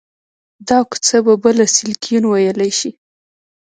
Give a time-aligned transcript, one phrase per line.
[0.67, 2.91] دا کوڅه به بله سیلیکون ویلي شي